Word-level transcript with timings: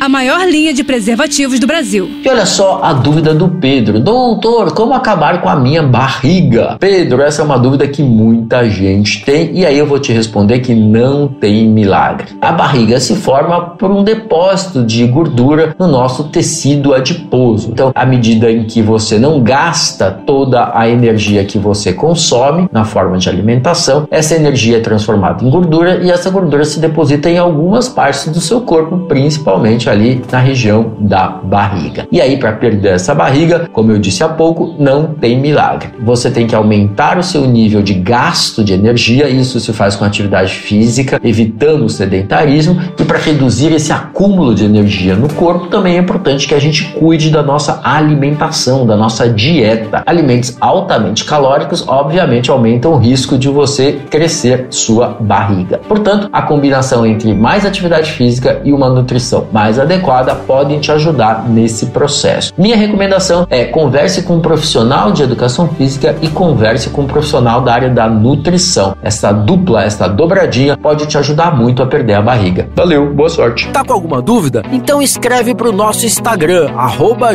a 0.00 0.08
maior 0.08 0.46
linha 0.46 0.72
de 0.74 0.84
preservativos 0.84 1.58
do 1.58 1.66
Brasil. 1.66 2.08
E 2.24 2.28
olha 2.28 2.44
só 2.44 2.80
a 2.82 2.92
dúvida 2.92 3.34
do 3.34 3.48
Pedro. 3.48 3.98
Doutor, 3.98 4.72
como 4.72 4.94
acabar 4.94 5.40
com 5.40 5.48
a 5.48 5.56
minha 5.56 5.82
barriga? 5.82 6.76
Pedro, 6.78 7.22
essa 7.22 7.42
é 7.42 7.44
uma 7.44 7.58
dúvida 7.58 7.88
que 7.88 8.02
muita 8.02 8.68
gente 8.68 9.24
tem 9.24 9.56
e 9.56 9.64
aí 9.64 9.78
eu 9.78 9.86
vou 9.86 9.98
te 9.98 10.12
responder 10.12 10.60
que 10.60 10.74
não 10.74 11.28
tem 11.28 11.66
milagre. 11.66 12.28
A 12.40 12.52
barriga 12.52 13.00
se 13.00 13.16
forma 13.16 13.60
por 13.70 13.90
um 13.90 14.04
depósito 14.04 14.84
de 14.84 15.06
gordura 15.06 15.74
no 15.78 15.88
nosso 15.88 16.24
tecido 16.24 16.94
adiposo. 16.94 17.70
Então, 17.70 17.90
à 17.94 18.04
medida 18.04 18.50
em 18.50 18.64
que 18.64 18.82
você 18.82 19.18
não 19.18 19.40
gasta 19.40 20.10
toda 20.10 20.72
a 20.74 20.88
energia 20.88 21.44
que 21.44 21.58
você 21.58 21.92
consome 21.92 22.68
na 22.70 22.84
forma 22.84 23.16
de 23.18 23.28
alimentação, 23.28 24.06
essa 24.10 24.34
energia 24.34 24.76
é 24.76 24.80
transformada 24.80 25.44
em 25.44 25.50
gordura 25.50 26.04
e 26.04 26.10
essa 26.10 26.30
gordura 26.30 26.64
se 26.64 26.78
deposita 26.78 27.30
em 27.30 27.38
algumas 27.38 27.88
partes 27.88 28.28
do 28.28 28.40
seu 28.40 28.60
corpo, 28.60 28.98
principalmente 29.08 29.85
ali 29.90 30.22
na 30.30 30.38
região 30.38 30.94
da 31.00 31.28
barriga. 31.28 32.06
E 32.10 32.20
aí, 32.20 32.36
para 32.36 32.52
perder 32.52 32.94
essa 32.94 33.14
barriga, 33.14 33.68
como 33.72 33.92
eu 33.92 33.98
disse 33.98 34.22
há 34.22 34.28
pouco, 34.28 34.74
não 34.78 35.06
tem 35.06 35.38
milagre. 35.38 35.90
Você 36.00 36.30
tem 36.30 36.46
que 36.46 36.54
aumentar 36.54 37.18
o 37.18 37.22
seu 37.22 37.46
nível 37.46 37.82
de 37.82 37.94
gasto 37.94 38.64
de 38.64 38.72
energia, 38.72 39.28
isso 39.28 39.60
se 39.60 39.72
faz 39.72 39.96
com 39.96 40.04
atividade 40.04 40.52
física, 40.52 41.20
evitando 41.22 41.84
o 41.84 41.90
sedentarismo, 41.90 42.80
e 42.98 43.04
para 43.04 43.18
reduzir 43.18 43.72
esse 43.72 43.92
acúmulo 43.92 44.54
de 44.54 44.64
energia 44.64 45.14
no 45.14 45.32
corpo, 45.32 45.66
também 45.66 45.96
é 45.96 45.98
importante 45.98 46.46
que 46.46 46.54
a 46.54 46.58
gente 46.58 46.84
cuide 46.92 47.30
da 47.30 47.42
nossa 47.42 47.80
alimentação, 47.82 48.86
da 48.86 48.96
nossa 48.96 49.28
dieta. 49.28 50.02
Alimentos 50.06 50.56
altamente 50.60 51.24
calóricos, 51.24 51.86
obviamente, 51.86 52.50
aumentam 52.50 52.92
o 52.92 52.98
risco 52.98 53.38
de 53.38 53.48
você 53.48 54.00
crescer 54.10 54.66
sua 54.70 55.16
barriga. 55.20 55.80
Portanto, 55.88 56.28
a 56.32 56.42
combinação 56.42 57.06
entre 57.06 57.34
mais 57.34 57.64
atividade 57.64 58.12
física 58.12 58.60
e 58.64 58.72
uma 58.72 58.88
nutrição 58.88 59.46
mais 59.52 59.75
mais 59.76 59.78
adequada 59.78 60.34
podem 60.34 60.80
te 60.80 60.90
ajudar 60.90 61.46
nesse 61.48 61.86
processo. 61.86 62.52
Minha 62.56 62.76
recomendação 62.76 63.46
é 63.50 63.66
converse 63.66 64.22
com 64.22 64.36
um 64.36 64.40
profissional 64.40 65.12
de 65.12 65.22
educação 65.22 65.68
física 65.68 66.16
e 66.22 66.28
converse 66.28 66.88
com 66.90 67.02
um 67.02 67.06
profissional 67.06 67.60
da 67.60 67.74
área 67.74 67.90
da 67.90 68.08
nutrição. 68.08 68.96
Essa 69.02 69.32
dupla, 69.32 69.84
essa 69.84 70.08
dobradinha 70.08 70.76
pode 70.76 71.06
te 71.06 71.18
ajudar 71.18 71.54
muito 71.54 71.82
a 71.82 71.86
perder 71.86 72.14
a 72.14 72.22
barriga. 72.22 72.68
Valeu, 72.74 73.12
boa 73.12 73.28
sorte. 73.28 73.68
Tá 73.68 73.84
com 73.84 73.92
alguma 73.92 74.22
dúvida? 74.22 74.62
Então 74.72 75.02
escreve 75.02 75.54
para 75.54 75.68
o 75.68 75.72
nosso 75.72 76.06
Instagram, 76.06 76.70
arroba 76.76 77.34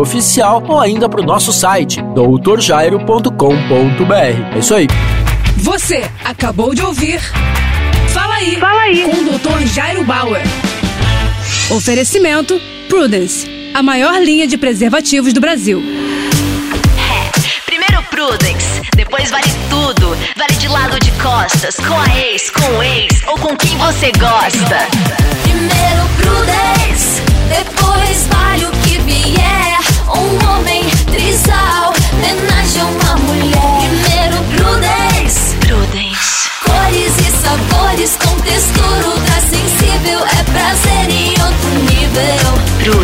Oficial, 0.00 0.62
ou 0.68 0.78
ainda 0.78 1.08
para 1.08 1.20
o 1.20 1.24
nosso 1.24 1.52
site, 1.52 2.00
doutorjairo.com.br. 2.14 3.34
É 4.54 4.58
isso 4.58 4.74
aí. 4.74 4.86
Você 5.56 6.04
acabou 6.24 6.74
de 6.74 6.82
ouvir 6.82 7.20
Fala 8.12 8.34
aí, 8.34 8.56
Fala 8.56 8.80
aí. 8.82 9.02
com 9.02 9.16
o 9.16 9.38
Dr. 9.38 9.66
Jairo 9.66 10.04
Bauer. 10.04 10.42
Oferecimento 11.70 12.60
Prudence, 12.88 13.48
a 13.72 13.80
maior 13.80 14.20
linha 14.20 14.44
de 14.44 14.58
preservativos 14.58 15.32
do 15.32 15.40
Brasil. 15.40 15.80
É, 16.98 17.62
primeiro 17.64 18.02
Prudence, 18.10 18.82
depois 18.96 19.30
vale 19.30 19.46
tudo. 19.68 20.16
Vale 20.36 20.56
de 20.58 20.66
lado 20.66 20.98
de 20.98 21.12
costas, 21.12 21.76
com 21.76 21.94
a 21.94 22.18
ex, 22.18 22.50
com 22.50 22.76
o 22.76 22.82
ex 22.82 23.22
ou 23.28 23.38
com 23.38 23.56
quem 23.56 23.76
você 23.78 24.10
gosta. 24.18 24.88
Primeiro 25.44 26.08
Prudence, 26.16 27.22
depois 27.48 28.26
vale 28.26 28.64
o 28.64 28.79